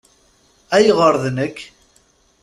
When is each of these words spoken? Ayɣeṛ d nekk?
Ayɣeṛ 0.75 1.13
d 1.23 1.25
nekk? 1.35 1.57